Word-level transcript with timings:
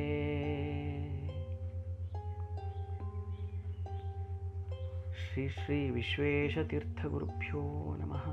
ಶ್ರೀ 5.21 5.49
ಶ್ರೀ 5.49 5.91
ವಿಶ್ವೇಶತೀರ್ಥಗುರುಭ್ಯೋ 5.91 7.63
ನಮಃ 7.97 8.25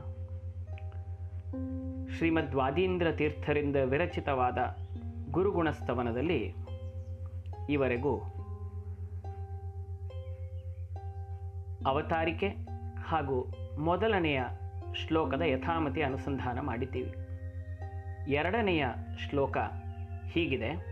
ಶ್ರೀಮದ್ವಾದೀಂದ್ರ 2.17 3.11
ತೀರ್ಥರಿಂದ 3.11 3.75
ವಿರಚಿತವಾದ 3.75 4.57
ಗುರುಗುಣಸ್ತವನದಲ್ಲಿ 5.31 6.55
ಈವರೆಗೂ 7.69 8.17
ಅವತಾರಿಕೆ 11.87 12.47
ಹಾಗೂ 13.05 13.53
ಮೊದಲನೆಯ 13.79 14.41
ಶ್ಲೋಕದ 14.95 15.41
ಯಥಾಮತಿ 15.41 16.01
ಅನುಸಂಧಾನ 16.01 16.59
ಮಾಡಿದ್ದೀವಿ. 16.59 17.30
ಎರಡನೆಯ 18.27 18.87
ಶ್ಲೋಕ 19.17 19.57
ಹೀಗಿದೆ. 20.27 20.91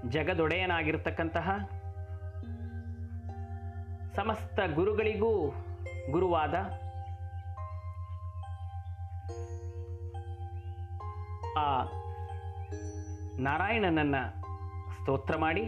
ಜಗದೊಡೆಯನಾಗಿರ್ತಕ್ಕಂತಹ 0.09 1.47
ಸಮಸ್ತ 4.15 4.59
ಗುರುಗಳಿಗೂ 4.75 5.31
ಗುರುವಾದ 6.11 6.55
ಆ 11.59 11.69
ನಾರಾಯಣನನ್ನ 13.39 14.15
ಸ್ತೋತ್ರ 15.01 15.37
ಮಾಡಿ, 15.37 15.65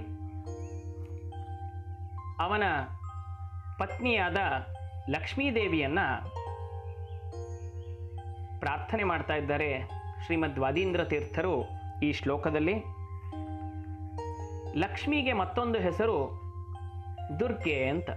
ಅವನ 2.39 2.63
ಪತ್ನಿಯಾದ 3.79 4.37
ಲಕ್ಷ್ಮೀದೇವಿಯನ್ನು 5.09 6.29
ಪ್ರಾರ್ಥನೆ 8.59 9.03
ಮಾಡ್ತಾ 9.03 9.35
ಇದ್ದಾರೆ 9.35 9.89
ಶ್ರೀಮದ್ 10.25 10.59
ವಾದೀಂದ್ರ 10.59 11.03
ತೀರ್ಥರು 11.03 11.69
ಈ 12.03 12.13
ಶ್ಲೋಕದಲ್ಲಿ. 12.13 12.73
ಲಕ್ಷ್ಮಿಗೆ 14.75 15.33
ಮತ್ತೊಂದು 15.33 15.79
ಹೆಸರು 15.79 16.41
ದುರ್ಗೆ 17.39 17.89
ಅಂತ. 17.89 18.09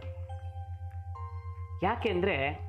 ಯಾಕೆಂದರೆ 1.82 2.60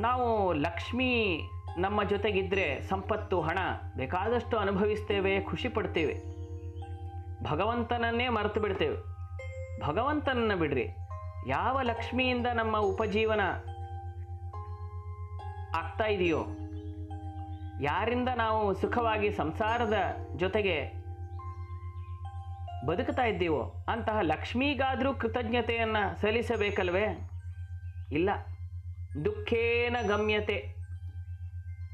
ನಾವು 0.00 0.52
ಲಕ್ಷ್ಮಿ 0.52 1.42
ನಮ್ಮ 1.78 2.04
ಜೊತೆಗಿದ್ದರೆ 2.04 2.82
ಸಂಪತ್ತು, 2.82 3.40
ಹಣ 3.40 3.58
ಬೇಕಾದಷ್ಟು 3.96 4.58
ಅನುಭವಿಸ್ತೇವೆ, 4.58 5.40
ಖುಷಿ 5.40 5.68
ಪಡ್ತೇವೆ. 5.68 6.14
ಭಗವಂತನನ್ನೇ 7.44 8.28
ಮರೆತು 8.28 8.60
ಬಿಡ್ತೇವೆ. 8.60 8.96
ಭಗವಂತನನ್ನು 9.82 10.56
ಬಿಡ್ರಿ. 10.56 10.88
ಯಾವ 11.46 11.80
ಲಕ್ಷ್ಮಿಯಿಂದ 11.82 12.46
ನಮ್ಮ 12.46 12.76
ಉಪಜೀವನ 12.76 13.40
ಆಗ್ತಾ 15.76 16.04
ಇದೆಯೋ, 16.04 16.46
ಯಾರಿಂದ 17.80 18.28
ನಾವು 18.36 18.74
ಸುಖವಾಗಿ 18.74 19.30
ಸಂಸಾರದ 19.30 19.94
ಜೊತೆಗೆ 20.36 21.06
ಬದುಕ್ತಾ 22.86 23.22
ಇದ್ದೀವೋ, 23.22 23.84
ಅಂತಹ 23.88 24.18
ಲಕ್ಷ್ಮಿಗಾದರೂ 24.20 25.14
ಕೃತಜ್ಞತೆಯನ್ನು 25.14 26.20
ಸಲ್ಲಿಸಬೇಕಲ್ವೇ? 26.20 27.30
ಇಲ್ಲ. 28.12 28.30
ದುಃಖೇನ 29.24 29.96
ಗಮ್ಯತೆ. 30.06 30.75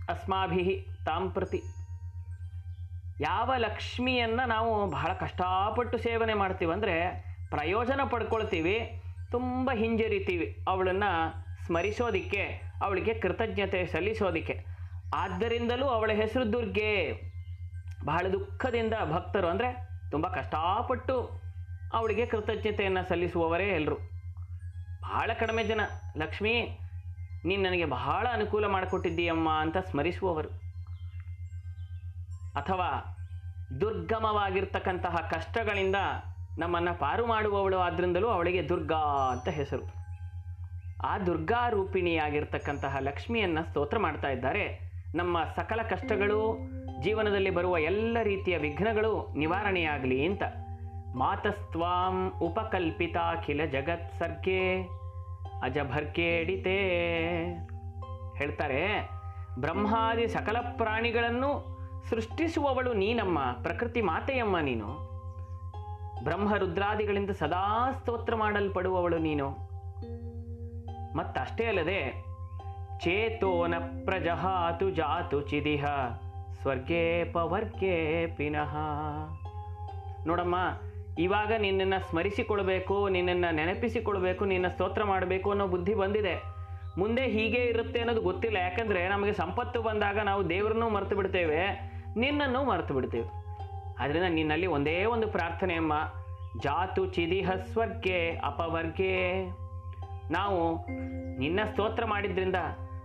ಅಸ್ಮಾಭಿ 0.09 0.87
ತಾಂ 1.05 1.31
ಪ್ರತಿ 1.31 1.63
ಯಾವ 3.21 3.55
ಲಕ್ಷ್ಮಿಯನ್ನು 3.59 4.49
ನಾವು 4.49 4.91
ಬಹಳ 4.91 5.13
ಕಷ್ಟಪಟ್ಟು 5.13 5.99
ಸೇವನೆ 5.99 6.35
ಮಾಡ್ತೀವಂದರೆ 6.35 6.95
ಪ್ರಯೋಜನ 7.51 8.01
ಪಡ್ಕೊಳ್ತೀವಿ, 8.11 9.03
ತುಂಬ 9.31 9.71
ಹಿಂಜರಿತೀವಿ 9.75 10.65
ಅವಳನ್ನು 10.69 11.11
ಸ್ಮರಿಸೋದಿಕ್ಕೆ, 11.67 12.63
ಅವಳಿಗೆ 12.83 13.15
ಕೃತಜ್ಞತೆ 13.15 13.87
ಸಲ್ಲಿಸೋದಿಕ್ಕೆ. 13.87 14.65
ಆದ್ದರಿಂದಲೂ 15.15 15.87
ಅವಳ 15.87 16.11
ಹೆಸರು 16.13 16.53
ದುರ್ಗೆ. 16.53 17.13
ಬಹಳ 18.05 18.27
ದುಃಖದಿಂದ 18.27 18.95
ಭಕ್ತರು 19.13 19.49
ಅಂದರೆ 19.49 19.69
ತುಂಬ 20.11 20.29
ಕಷ್ಟಪಟ್ಟು 20.29 21.43
ಅವಳಿಗೆ 21.93 22.27
ಕೃತಜ್ಞತೆಯನ್ನು 22.27 23.09
ಸಲ್ಲಿಸುವವರೇ 23.09 23.69
ಎಲ್ಲರೂ 23.69 23.97
ಬಹಳ 25.03 25.31
ಕಡಿಮೆ 25.39 25.65
ಜನ. 25.65 25.81
ಲಕ್ಷ್ಮಿ 26.17 26.55
ನೀನು 27.45 27.63
ನನಗೆ 27.63 27.85
ಬಹಳ 27.85 28.27
ಅನುಕೂಲ 28.33 28.67
ಮಾಡಿಕೊಟ್ಟಿದ್ದೀಯಮ್ಮ 28.67 29.49
ಅಂತ 29.51 29.77
ಸ್ಮರಿಸುವವರು. 29.77 30.49
ಅಥವಾ 32.55 33.17
ದುರ್ಗಮವಾಗಿರ್ತಕ್ಕಂತಹ 33.81 35.17
ಕಷ್ಟಗಳಿಂದ 35.31 35.97
ನಮ್ಮನ್ನು 36.59 36.99
ಪಾರು 36.99 37.27
ಮಾಡುವವಳು 37.27 37.79
ಆದ್ದರಿಂದಲೂ 37.79 38.29
ಅವಳಿಗೆ 38.29 38.69
ದುರ್ಗಾ 38.69 39.31
ಅಂತ 39.33 39.49
ಹೆಸರು. 39.49 40.03
ಆ 41.07 41.19
ದುರ್ಗಾ 41.19 41.71
ರೂಪಿಣಿಯಾಗಿರ್ತಕ್ಕಂತಹ 41.71 42.97
ಲಕ್ಷ್ಮಿಯನ್ನು 43.01 43.65
ಸ್ತೋತ್ರ 43.65 43.99
ಮಾಡ್ತಾ 43.99 44.29
ಇದ್ದಾರೆ. 44.29 44.93
ನಮ್ಮ 45.15 45.39
ಸಕಲ 45.57 45.83
ಕಷ್ಟಗಳು, 45.83 46.59
ಜೀವನದಲ್ಲಿ 47.03 47.51
ಬರುವ 47.51 47.79
ಎಲ್ಲ 47.79 48.19
ರೀತಿಯ 48.23 48.59
ವಿಘ್ನಗಳು 48.59 49.35
ನಿವಾರಣೆಯಾಗಲಿ 49.39 50.27
ಅಂತ. 50.27 50.43
ಮಾತಸ್ತ್ವಾಂ 51.17 52.33
ಉಪಕಲ್ಪಿತಾಖಿಲ 52.43 53.65
ಜಗತ್ 53.65 54.19
ಸರ್ಗೆ 54.19 54.83
ಅಜಭರ್ಕೇಡಿತೆ. 55.63 56.79
ಹೇಳ್ತಾರೆ, 58.37 59.11
ಬ್ರಹ್ಮಾದಿ 59.59 60.29
ಸಕಲ 60.29 60.57
ಪ್ರಾಣಿಗಳನ್ನು 60.77 61.73
ಸೃಷ್ಟಿಸುವವಳು 62.11 62.93
ನೀನಮ್ಮ, 62.93 63.39
ಪ್ರಕೃತಿ 63.63 64.03
ಮಾತೆಯಮ್ಮ 64.03 64.59
ನೀನು. 64.59 65.13
ಬ್ರಹ್ಮ 66.25 66.57
ರುದ್ರಾದಿಗಳಿಂದ 66.57 67.31
ಸದಾ 67.31 67.93
ಸ್ತೋತ್ರ 67.93 68.35
ಮಾಡಲ್ಪಡುವವಳು 68.35 69.19
ನೀನು. 69.19 69.51
ಮತ್ತಷ್ಟೇ 71.17 71.65
ಅಲ್ಲದೆ, 71.65 72.25
ಚೇತೋನ 73.01 73.75
ಪ್ರಜಹಾತು 74.05 74.91
ಜಾತು 74.91 75.41
ಚಿದಿಹ 75.41 75.85
ಸ್ವರ್ಗೇ 76.63 77.25
ಪವರ್ಗೇ 77.25 78.27
ಪಿನಃ. 78.37 78.77
ನೋಡಮ್ಮ 80.27 80.57
ಇವಾಗ 81.19 81.53
ನಿನ್ನನ್ನು 81.59 82.11
ಸ್ಮರಿಸಿಕೊಳ್ಬೇಕು, 82.11 83.09
ನಿನ್ನನ್ನು 83.09 83.55
ನೆನಪಿಸಿಕೊಳ್ಬೇಕು, 83.55 84.45
ನಿನ್ನ 84.45 84.69
ಸ್ತೋತ್ರ 84.69 85.05
ಮಾಡಬೇಕು 85.05 85.51
ಅನ್ನೋ 85.51 85.67
ಬುದ್ಧಿ 85.67 85.95
ಬಂದಿದೆ. 85.95 86.43
ಮುಂದೆ 86.99 87.27
ಹೀಗೆ 87.27 87.59
ಇರುತ್ತೆ 87.59 88.01
ಅನ್ನೋದು 88.01 88.21
ಗೊತ್ತಿಲ್ಲ. 88.21 88.57
ಯಾಕಂದರೆ 88.57 89.09
ನಮಗೆ 89.09 89.33
ಸಂಪತ್ತು 89.33 89.83
ಬಂದಾಗ 89.83 90.19
ನಾವು 90.19 90.49
ದೇವರನ್ನೂ 90.49 90.89
ಮರೆತು 90.89 91.17
ಬಿಡ್ತೇವೆ, 91.17 91.93
ನಿನ್ನನ್ನು 92.17 92.65
ಮರೆತು 92.65 92.95
ಬಿಡ್ತೇವೆ. 92.95 93.29
ಆದ್ದರಿಂದ 94.03 94.25
ನಿನ್ನಲ್ಲಿ 94.25 94.67
ಒಂದೇ 94.67 95.05
ಒಂದು 95.05 95.29
ಪ್ರಾರ್ಥನೆ 95.29 95.75
ಅಮ್ಮ. 95.75 95.93
ಜಾತು 96.61 97.07
ಚಿದಿಹ 97.07 97.51
ಸ್ವರ್ಗೆ 97.51 98.41
ಅಪವರ್ಗೆ. 98.45 99.45
ನಾವು 100.31 100.87
ನಿನ್ನ 101.39 101.61
ಸ್ತೋತ್ರ 101.71 102.05
ಮಾಡಿದ್ರಿಂದ, 102.05 102.57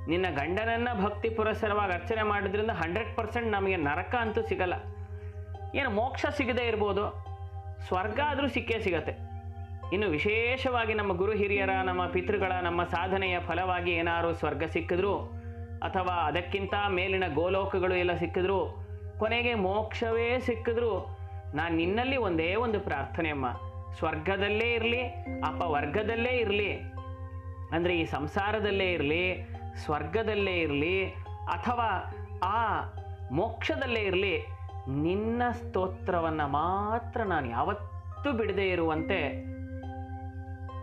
ನಿನ್ನ 0.07 0.25
ಗಂಡನನ್ನು 0.35 1.03
ಭಕ್ತಿ 1.03 1.29
ಪುರಸ್ಸರವಾಗಿ 1.29 1.93
ಅರ್ಚನೆ 1.93 2.23
ಮಾಡಿದ್ರಿಂದ 2.23 2.71
ಹಂಡ್ರೆಡ್ 2.71 3.15
ಪರ್ಸೆಂಟ್ 3.15 3.47
ನಮಗೆ 3.47 3.75
ನರಕ 3.75 4.15
ಅಂತೂ 4.15 4.41
ಸಿಗಲ್ಲ. 4.41 4.73
ಏನು 5.75 5.89
ಮೋಕ್ಷ 5.89 6.25
ಸಿಗದೇ 6.37 6.63
ಇರ್ಬೋದು. 6.63 7.26
ಸ್ವರ್ಗ 7.85 8.19
ಆದರೂ 8.25 8.47
ಸಿಕ್ಕೇ 8.47 8.79
ಸಿಗತ್ತೆ. 8.79 9.11
ಇನ್ನು 9.93 10.07
ವಿಶೇಷವಾಗಿ 10.07 10.93
ನಮ್ಮ 10.93 11.13
ಗುರು 11.13 11.31
ಹಿರಿಯರ, 11.31 11.69
ನಮ್ಮ 11.69 12.05
ಪಿತೃಗಳ, 12.05 12.51
ನಮ್ಮ 12.63 12.83
ಸಾಧನೆಯ 12.83 13.39
ಫಲವಾಗಿ 13.39 13.91
ಏನಾದ್ರು 13.91 14.33
ಸ್ವರ್ಗ 14.33 14.63
ಸಿಕ್ಕಿದ್ರು, 14.63 15.17
ಅಥವಾ 15.83 16.13
ಅದಕ್ಕಿಂತ 16.13 16.73
ಮೇಲಿನ 16.89 17.23
ಗೋಲೋಕಗಳು 17.33 17.95
ಎಲ್ಲ 17.95 18.13
ಸಿಕ್ಕಿದ್ರು, 18.13 18.87
ಕೊನೆಗೆ 19.19 19.53
ಮೋಕ್ಷವೇ 19.53 20.39
ಸಿಕ್ಕಿದ್ರು, 20.39 21.17
ನಾನು 21.55 21.75
ನಿನ್ನಲ್ಲಿ 21.75 22.17
ಒಂದೇ 22.17 22.55
ಒಂದು 22.55 22.79
ಪ್ರಾರ್ಥನೆ 22.79 23.29
ಅಮ್ಮ. 23.29 23.45
ಸ್ವರ್ಗದಲ್ಲೇ 23.97 24.73
ಇರಲಿ 24.73 25.01
ಅಪ್ಪ 25.45 25.61
ವರ್ಗದಲ್ಲೇ 25.61 26.29
ಇರಲಿ. 26.29 26.73
ಅಂದರೆ 27.71 27.99
ಈ 27.99 28.05
ಸಂಸಾರದಲ್ಲೇ 28.05 28.91
ಇರಲಿ, 28.91 29.49
ಸ್ವರ್ಗದಲ್ಲೇ 29.75 30.53
ಇರಲಿ, 30.53 31.05
ಅಥವಾ 31.47 32.13
ಆ 32.43 32.81
ಮೋಕ್ಷದಲ್ಲೇ 33.31 33.99
ಇರಲಿ 33.99 34.56
ನಿನ್ನ 34.87 35.41
ಸ್ತೋತ್ರವನ್ನು 35.51 36.47
ಮಾತ್ರ 36.47 37.23
ನಾನು 37.23 37.49
ಯಾವತ್ತೂ 37.49 38.31
ಬಿಡದೇ 38.31 38.69
ಇರುವಂತೆ 38.69 39.45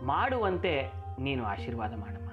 ಮಾಡುವಂತೆ 0.05 0.81
ನೀನು 1.19 1.45
ಆಶೀರ್ವಾದ 1.45 1.93
ಮಾಡಮ್ಮ. 1.95 2.29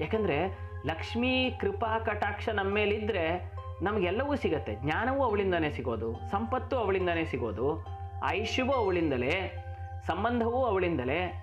ಯಾಕಂದರೆ 0.00 0.58
ಲಕ್ಷ್ಮೀ 0.86 1.50
ಕೃಪಾ 1.50 1.98
ಕಟಾಕ್ಷ 1.98 2.48
ನಮ್ಮ 2.48 2.74
ಮೇಲಿದ್ದರೆ 2.74 3.52
ನಮಗೆಲ್ಲವೂ 3.82 4.36
ಸಿಗತ್ತೆ. 4.36 4.74
ಜ್ಞಾನವೂ 4.74 5.24
ಅವಳಿಂದನೇ 5.24 5.70
ಸಿಗೋದು, 5.70 6.30
ಸಂಪತ್ತು 6.30 6.76
ಅವಳಿಂದನೇ 6.76 7.24
ಸಿಗೋದು 7.24 7.86
ಆಯುಷ್ಯವೂ 8.24 8.72
ಅವಳಿಂದಲೇ, 8.72 9.64
ಸಂಬಂಧವೂ 10.06 10.64
ಅವಳಿಂದಲೇ, 10.64 11.42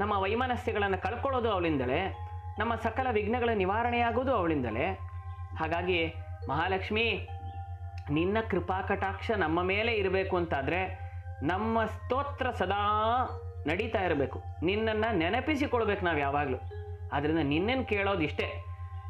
ನಮ್ಮ 0.00 0.12
ವೈಮನಸ್ಯಗಳನ್ನು 0.12 1.02
ಕಳ್ಕೊಳ್ಳೋದು 1.02 1.50
ಅವಳಿಂದಲೇ, 1.50 2.18
ನಮ್ಮ 2.58 2.74
ಸಕಲ 2.74 3.06
ವಿಘ್ನಗಳ 3.12 3.48
ನಿವಾರಣೆಯಾಗೋದು 3.54 4.34
ಅವಳಿಂದಲೇ. 4.34 4.98
ಹಾಗಾಗಿ 5.56 6.14
ಮಹಾಲಕ್ಷ್ಮಿ 6.48 7.28
ನಿನ್ನ 8.12 8.36
ಕೃಪಾ 8.50 8.82
ಕಟಾಕ್ಷ 8.82 9.30
ನಮ್ಮ 9.30 9.62
ಮೇಲೆ 9.62 9.92
ಇರಬೇಕು 9.94 10.36
ಅಂತಾದರೆ 10.36 11.12
ನಮ್ಮ 11.42 11.84
ಸ್ತೋತ್ರ 11.84 12.50
ಸದಾ 12.50 12.82
ನಡೀತಾ 13.66 14.02
ಇರಬೇಕು. 14.02 14.42
ನಿನ್ನನ್ನು 14.62 15.16
ನೆನಪಿಸಿಕೊಳ್ಬೇಕು 15.16 16.04
ನಾವು 16.04 16.18
ಯಾವಾಗಲೂ. 16.18 16.56
ಆದ್ದರಿಂದ 17.12 17.38
ನಿನ್ನೇನು 17.38 17.84
ಕೇಳೋದು 17.84 18.20
ಇಷ್ಟೇ 18.20 18.64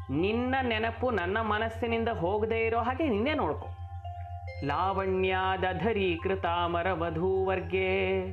ನಿನ್ನ 0.09 0.55
ನೆನಪು 0.61 1.11
ನನ್ನ 1.11 1.41
ಮನಸ್ಸಿನಿಂದ 1.41 2.09
ಹೋಗದೇ 2.09 2.65
ಇರೋ 2.65 2.79
ಹಾಗೆ 2.79 3.09
ನಿನ್ನೆ 3.09 3.33
ನೋಡ್ಕೊ. 3.33 3.67
ಲಾವಣ್ಯಾದಧರಿ 4.65 6.19
ಕೃತಾಮರ 6.23 6.93
ವಧೂವರ್ಗೆ. 6.93 8.23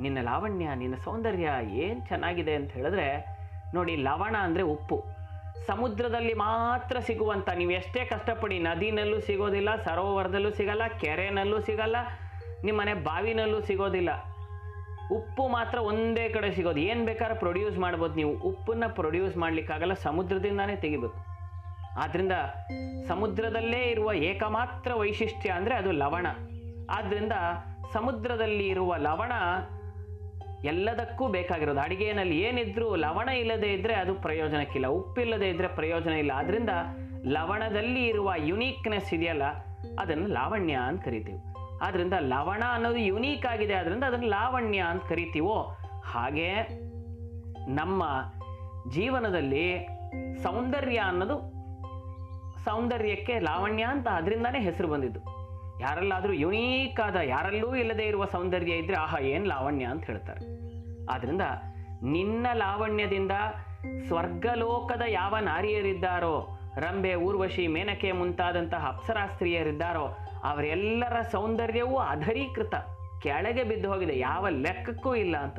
ನಿನ್ನ 0.00 0.18
ಲಾವಣ್ಯ, 0.20 0.68
ನಿನ್ನ 0.74 0.94
ಸೌಂದರ್ಯ 0.94 1.50
ಏನು 1.70 2.08
ಚೆನ್ನಾಗಿದೆ 2.08 2.54
ಅಂತ 2.54 2.72
ಹೇಳಿದ್ರೆ, 2.72 3.26
ನೋಡಿ, 3.74 3.96
ಲವಣ 3.96 4.36
ಅಂದರೆ 4.36 4.62
ಉಪ್ಪು. 4.62 5.21
ಸಮುದ್ರದಲ್ಲಿ 5.66 6.34
ಮಾತ್ರ 6.34 6.96
ಸಿಗುವಂಥ 7.08 7.48
ನೀವು 7.60 7.70
ಎಷ್ಟೇ 7.70 8.04
ಕಷ್ಟಪಡಿ 8.04 8.58
ನದಿನಲ್ಲೂ 8.58 9.20
ಸಿಗೋದಿಲ್ಲ, 9.20 9.70
ಸರೋವರದಲ್ಲೂ 9.76 10.50
ಸಿಗಲ್ಲ, 10.50 10.82
ಕೆರೆನಲ್ಲೂ 11.02 11.60
ಸಿಗಲ್ಲ 11.60 11.96
ನಿಮ್ಮನೆ 12.64 12.94
ಬಾವಿನಲ್ಲೂ 12.94 13.60
ಸಿಗೋದಿಲ್ಲ. 13.60 14.10
ಉಪ್ಪು 15.14 15.48
ಮಾತ್ರ 15.48 15.78
ಒಂದೇ 15.90 16.28
ಕಡೆ 16.28 16.48
ಸಿಗೋದು. 16.52 16.80
ಏನು 16.80 17.04
ಬೇಕಾದ್ರೆ 17.04 17.36
ಪ್ರೊಡ್ಯೂಸ್ 17.38 17.78
ಮಾಡ್ಬೋದು 17.78 18.14
ನೀವು. 18.14 18.32
ಉಪ್ಪನ್ನು 18.50 18.88
ಪ್ರೊಡ್ಯೂಸ್ 18.94 19.36
ಮಾಡಲಿಕ್ಕಾಗಲ್ಲ, 19.36 19.94
ಸಮುದ್ರದಿಂದಾನೇ 20.06 20.76
ತೆಗಿಬೇಕು. 20.76 21.18
ಆದ್ದರಿಂದ 22.02 22.34
ಸಮುದ್ರದಲ್ಲೇ 23.08 23.80
ಇರುವ 23.90 24.12
ಏಕಮಾತ್ರ 24.12 24.92
ವೈಶಿಷ್ಟ್ಯ 24.94 25.50
ಅಂದರೆ 25.50 25.74
ಅದು 25.74 25.90
ಲವಣ. 25.92 26.26
ಆದ್ದರಿಂದ 26.90 27.32
ಸಮುದ್ರದಲ್ಲಿ 27.92 28.66
ಇರುವ 28.68 28.96
ಲವಣ 28.96 29.32
ಎಲ್ಲದಕ್ಕೂ 30.64 31.28
ಬೇಕಾಗಿರೋದು. 31.28 31.80
ಅಡಿಗೆಯಲ್ಲಿ 31.80 32.38
ಏನಿದ್ರೂ 32.38 32.94
ಲವಣ 32.96 33.28
ಇಲ್ಲದೆ 33.28 33.72
ಇದ್ದರೆ 33.72 33.94
ಅದು 33.94 34.14
ಪ್ರಯೋಜನಕ್ಕಿಲ್ಲ. 34.14 34.86
ಉಪ್ಪಿಲ್ಲದೆ 34.86 35.48
ಇದ್ದರೆ 35.48 35.68
ಪ್ರಯೋಜನ 35.68 36.10
ಇಲ್ಲ. 36.10 36.32
ಆದ್ದರಿಂದ 36.34 36.68
ಲವಣದಲ್ಲಿ 37.26 38.06
ಇರುವ 38.06 38.32
ಯುನೀಕ್ನೆಸ್ 38.36 39.14
ಇದೆಯಲ್ಲ, 39.14 39.42
ಅದನ್ನು 40.00 40.26
ಲಾವಣ್ಯ 40.26 40.74
ಅಂತ 40.74 41.04
ಕರಿತೀವಿ. 41.04 41.40
ಆದ್ದರಿಂದ 41.82 42.12
ಲವಣ 42.12 42.62
ಅನ್ನೋದು 42.72 42.96
ಯುನೀಕ್ 42.96 43.46
ಆಗಿದೆ. 43.46 43.74
ಆದ್ದರಿಂದ 43.74 44.04
ಅದನ್ನು 44.04 44.28
ಲಾವಣ್ಯ 44.28 44.78
ಅಂತ 44.78 45.04
ಕರಿತೀವೋ, 45.08 45.56
ಹಾಗೆ 46.04 46.50
ನಮ್ಮ 47.74 48.02
ಜೀವನದಲ್ಲಿ 48.90 49.66
ಸೌಂದರ್ಯ 50.42 50.98
ಅನ್ನೋದು 50.98 51.36
ಸೌಂದರ್ಯಕ್ಕೆ 52.64 53.38
ಲಾವಣ್ಯ 53.38 53.84
ಅಂತ 53.84 54.08
ಅದರಿಂದಾನೇ 54.08 54.60
ಹೆಸರು 54.60 54.88
ಬಂದಿದ್ದು. 54.88 55.41
ಯಾರಲ್ಲಾದರೂ 55.82 56.32
ಯುನೀಕ್ 56.32 57.00
ಆದ, 57.00 57.16
ಯಾರಲ್ಲೂ 57.16 57.76
ಇಲ್ಲದೆ 57.76 58.04
ಇರುವ 58.04 58.24
ಸೌಂದರ್ಯ 58.24 58.72
ಇದ್ದರೆ 58.72 58.96
ಆಹಾ, 58.96 59.18
ಏನು 59.18 59.44
ಲಾವಣ್ಯ? 59.44 59.84
ಅಂತ 59.84 60.04
ಹೇಳ್ತಾರೆ. 60.04 60.62
ಆದ್ದರಿಂದ 61.06 61.42
ನಿನ್ನ 62.02 62.46
ಲಾವಣ್ಯದಿಂದ 62.52 63.32
ಸ್ವರ್ಗಲೋಕದ 64.06 65.02
ಯಾವ 65.08 65.38
ನಾರಿಯರಿದ್ದಾರೋ 65.38 66.58
ರಂಬೆ 66.76 67.14
ಊರ್ವಶಿ, 67.14 67.66
ಮೇನಕೆ 67.66 68.12
ಮುಂತಾದಂತಹ 68.12 68.86
ಅಪ್ಸರಾಸ್ತ್ರೀಯರಿದ್ದಾರೋ, 68.86 70.16
ಅವರೆಲ್ಲರ 70.44 71.22
ಸೌಂದರ್ಯವೂ 71.22 71.96
ಅಧರೀಕೃತ 71.96 72.74
ಕೆಳಗೆ 73.22 73.64
ಬಿದ್ದು 73.64 73.92
ಹೋಗಿದೆ, 73.92 74.18
ಯಾವ 74.18 74.48
ಲೆಕ್ಕಕ್ಕೂ 74.48 75.14
ಇಲ್ಲ 75.14 75.36
ಅಂತ. 75.36 75.56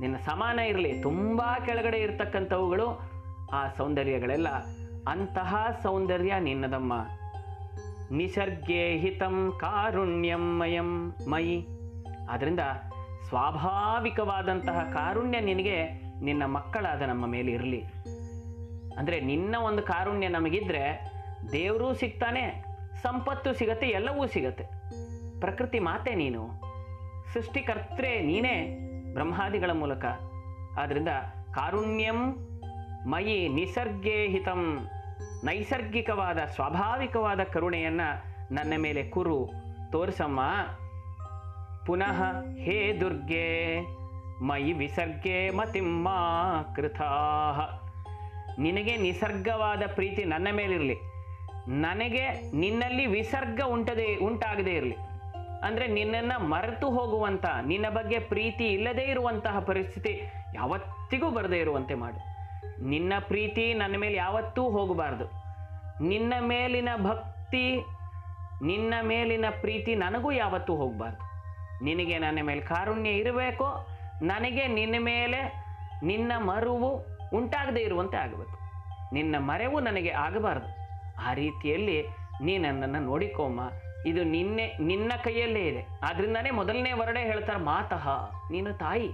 ನಿನ್ನ 0.00 0.16
ಸಮಾನ 0.16 0.58
ಇರಲಿ, 0.58 1.02
ತುಂಬ 1.02 1.42
ಕೆಳಗಡೆ 1.66 1.98
ಇರ್ತಕ್ಕಂಥವುಗಳು 1.98 3.00
ಆ 3.52 3.68
ಸೌಂದರ್ಯಗಳೆಲ್ಲ 3.68 4.48
ಅಂತಹ 5.10 5.56
ಸೌಂದರ್ಯ 5.82 6.34
ನಿನ್ನದಮ್ಮ. 6.40 6.92
ನಿಸರ್ಗೇ 8.12 8.98
ಹಿತಂ 8.98 9.52
ಕಾರುಣ್ಯಂ 9.60 10.60
ಮಯಂ 10.60 11.14
ಮಯಿ. 11.28 11.66
ಆದ್ದರಿಂದ 12.30 12.60
ಸ್ವಾಭಾವಿಕವಾದಂತಹ 13.28 14.90
ಕಾರುಣ್ಯ 14.92 15.40
ನಿನಗೆ 15.40 15.88
ನಿನ್ನ 16.22 16.44
ಮಕ್ಕಳಾದ 16.44 17.02
ನಮ್ಮ 17.02 17.26
ಮೇಲೆ 17.26 17.52
ಇರಲಿ. 17.52 17.80
ಅಂದರೆ 18.96 19.20
ನಿನ್ನ 19.20 19.56
ಒಂದು 19.56 19.82
ಕಾರುಣ್ಯ 19.82 20.28
ನಮಗಿದ್ರೆ 20.28 21.12
ದೇವರೂ 21.52 21.94
ಸಿಗ್ತಾನೆ, 21.94 22.64
ಸಂಪತ್ತು 23.02 23.52
ಸಿಗತ್ತೆ, 23.52 23.86
ಎಲ್ಲವೂ 23.86 24.26
ಸಿಗತ್ತೆ. 24.26 24.64
ಪ್ರಕೃತಿ 25.40 25.78
ಮಾತೆ 25.78 26.14
ನೀನು 26.14 26.48
ಸೃಷ್ಟಿಕರ್ತ್ರೆ 27.32 28.22
ನೀನೇ 28.22 28.78
ಬ್ರಹ್ಮಾದಿಗಳ 29.12 29.70
ಮೂಲಕ. 29.70 30.04
ಆದ್ದರಿಂದ 30.78 31.08
ಕಾರುಣ್ಯಂ 31.54 32.48
ಮಯಿ 33.06 33.48
ನಿಸರ್ಗೇ 33.48 34.28
ಹಿತಂ. 34.28 34.88
ನೈಸರ್ಗಿಕವಾದ, 35.44 36.38
ಸ್ವಾಭಾವಿಕವಾದ 36.38 37.42
ಕರುಣೆಯನ್ನು 37.42 38.24
ನನ್ನ 38.54 38.72
ಮೇಲೆ 38.76 39.02
ಕುರು. 39.02 39.50
ತೋರಿಸಮ್ಮ. 39.92 40.40
ಪುನಃ, 41.86 42.22
ಹೇ 42.56 42.96
ದುರ್ಗೆ, 43.00 43.78
ಮೈ 44.42 44.72
ವಿಸರ್ಗೆ 44.72 45.50
ಮತಿಮ್ಮ 45.50 46.08
ಕೃತಾಹ 46.76 47.88
ನಿನಗೆ 48.58 48.96
ನಿಸರ್ಗವಾದ 48.96 49.82
ಪ್ರೀತಿ 49.94 50.24
ನನ್ನ 50.24 50.48
ಮೇಲಿರಲಿ. 50.52 50.94
ನನಗೆ 51.68 52.56
ನಿನ್ನಲ್ಲಿ 52.56 53.06
ವಿಸರ್ಗ 53.06 53.60
ಉಂಟದೆ, 53.66 54.16
ಉಂಟಾಗದೇ 54.16 54.70
ಇರಲಿ. 54.70 54.96
ಅಂದರೆ 55.62 55.86
ನಿನ್ನನ್ನು 55.86 56.48
ಮರೆತು 56.48 56.90
ಹೋಗುವಂಥ 56.90 57.44
ನಿನ್ನ 57.66 57.88
ಬಗ್ಗೆ 57.88 58.18
ಪ್ರೀತಿ 58.18 58.64
ಇಲ್ಲದೇ 58.64 59.02
ಇರುವಂತಹ 59.02 59.58
ಪರಿಸ್ಥಿತಿ 59.60 60.22
ಯಾವತ್ತಿಗೂ 60.54 61.30
ಬರದೇ 61.30 61.58
ಇರುವಂತೆ 61.58 61.94
ಮಾಡು. 61.94 62.37
ನಿನ್ನ 62.82 63.12
ಪ್ರೀತಿ 63.18 63.74
ನನ್ನ 63.74 63.96
ಮೇಲೆ 63.96 64.14
ಯಾವತ್ತೂ 64.14 64.70
ಹೋಗಬಾರ್ದು. 64.70 65.24
ನಿನ್ನ 66.04 66.34
ಮೇಲಿನ 66.40 66.88
ಭಕ್ತಿ, 67.02 67.84
ನಿನ್ನ 68.62 68.94
ಮೇಲಿನ 69.02 69.44
ಪ್ರೀತಿ 69.60 69.94
ನನಗೂ 69.94 70.32
ಯಾವತ್ತೂ 70.32 70.76
ಹೋಗಬಾರ್ದು. 70.76 71.28
ನಿನಗೆ 71.84 72.18
ನನ್ನ 72.18 72.38
ಮೇಲೆ 72.42 72.60
ಕಾರುಣ್ಯ 72.60 73.10
ಇರಬೇಕು? 73.10 73.86
ನನಗೆ 74.22 74.66
ನಿನ್ನ 74.66 74.94
ಮೇಲೆ 74.98 75.68
ನಿನ್ನ 76.02 76.32
ಮರುವು 76.36 77.06
ಉಂಟಾಗದೇ 77.34 77.80
ಇರುವಂತೆ 77.80 78.16
ಆಗಬೇಕು. 78.16 78.58
ನಿನ್ನ 79.14 79.36
ಮರೆವು 79.38 79.80
ನನಗೆ 79.80 80.10
ಆಗಬಾರ್ದು. 80.10 80.66
ಆ 81.24 81.34
ರೀತಿಯಲ್ಲಿ 81.34 82.06
ನೀ 82.42 82.58
ನನ್ನನ್ನು 82.58 83.00
ನೋಡಿಕೋಮ್ಮ. 83.00 83.60
ಇದು 84.06 84.24
ನಿನ್ನೆ, 84.24 84.76
ನಿನ್ನ 84.80 85.12
ಕೈಯಲ್ಲೇ 85.24 85.66
ಇದೆ. 85.66 85.86
ಆದ್ರಿಂದಾನೇ 86.02 86.50
ಮೊದಲನೇ 86.50 86.92
ವರ್ಡೆ 86.92 87.20
ಹೇಳ್ತಾರೆ, 87.20 87.58
ಮಾತಃ 87.58 88.08
ನೀನು 88.50 88.72
ತಾಯಿ. 88.72 89.10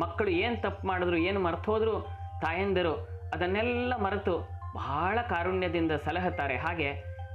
ಮಕ್ಕಳು 0.00 0.30
ಏನು 0.30 0.62
ತಪ್ಪು 0.62 0.88
ಮಾಡಿದ್ರು, 0.88 1.16
ಏನು 1.16 1.40
ಮರ್ತೋದ್ರು 1.40 2.19
ತಾಯಂದಿರು 2.44 2.94
ಅದನ್ನೆಲ್ಲ 3.34 3.92
ಮರೆತು 4.04 4.34
ಬಹಳ 4.78 5.18
ಕಾರುಣ್ಯದಿಂದ 5.32 5.92
ಸಲಹುತ್ತಾರೆ. 6.06 6.56
ಹಾಗೆ 6.64 6.88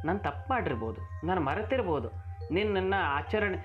ನಾನು 0.08 0.20
ತಪ್ಪು 0.28 0.46
ಮಾಡಿರ್ಬೋದು, 0.54 1.00
ನಾನು 1.28 1.42
ಮರೆತಿರ್ಬೋದು 1.48 2.10
ನಿನ್ನನ್ನು 2.56 3.00
ಆಚರಣೆ 3.18 3.58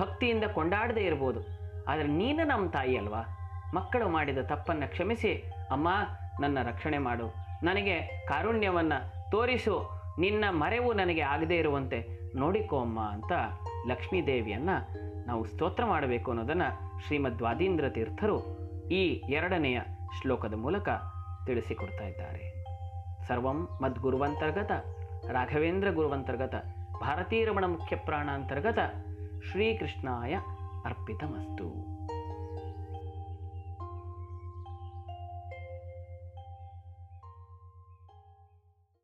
ಭಕ್ತಿಯಿಂದ 0.00 0.44
ಕೊಂಡಾಡದೇ 0.56 1.02
ಇರ್ಬೋದು. 1.10 1.40
ಆದರೆ 1.90 2.08
ನೀನು 2.20 2.42
ನಮ್ಮ 2.52 2.64
ತಾಯಿ 2.76 2.94
ಅಲ್ವಾ? 3.00 3.22
ಮಕ್ಕಳು 3.76 4.06
ಮಾಡಿದ 4.16 4.40
ತಪ್ಪನ್ನು 4.52 4.86
ಕ್ಷಮಿಸಿ, 4.92 5.32
ಅಮ್ಮ 5.74 5.88
ನನ್ನ 6.42 6.58
ರಕ್ಷಣೆ 6.70 6.98
ಮಾಡು, 7.08 7.26
ನನಗೆ 7.68 7.96
ಕಾರುಣ್ಯವನ್ನು 8.30 8.98
ತೋರಿಸು, 9.34 9.76
ನಿನ್ನ 10.24 10.44
ಮರೆವು 10.62 10.90
ನನಗೆ 11.00 11.22
ಆಗದೇ 11.34 11.56
ಇರುವಂತೆ 11.62 11.98
ನೋಡಿಕೋ 12.42 12.76
ಅಮ್ಮ 12.86 13.00
ಅಂತ 13.14 13.32
ಲಕ್ಷ್ಮೀದೇವಿಯನ್ನು 13.90 14.76
ನಾವು 15.28 15.42
ಸ್ತೋತ್ರ 15.50 15.84
ಮಾಡಬೇಕು 15.92 16.28
ಅನ್ನೋದನ್ನು 16.32 16.68
ಶ್ರೀಮದ್ 17.04 17.42
ವಾದೀಂದ್ರ 17.46 17.88
ತೀರ್ಥರು 17.96 18.36
ಈ 19.00 19.02
ಎರಡನೆಯ 19.38 19.78
ಶ್ಲೋಕದ 20.20 20.54
ಮೂಲಕ 20.54 20.88
ತಿಳಿಸಿಕೊಡ್ತಾ 21.46 22.04
ಇದ್ದಾರೆ. 22.04 22.64
ಸರ್ವಂ 23.28 23.68
ಮದ್ಗುರುವಂತರ್ಗತ 23.82 24.70
ರಾಘವೇಂದ್ರ 25.30 25.90
ಗುರುವಂತರ್ಗತ 25.90 26.54
ಭಾರತೀರಮಣ 27.00 27.64
ಮುಖ್ಯ 27.64 27.96
ಪ್ರಾಣಾಂತರ್ಗತ 27.96 28.78
ಶ್ರೀಕೃಷ್ಣಾಯ 29.50 30.34
ಅರ್ಪಿತಮಸ್ತು. 30.84 31.93